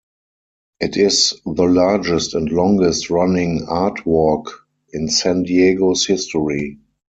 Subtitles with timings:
[0.79, 6.79] It is the largest and longest running art walk in San Diego's history.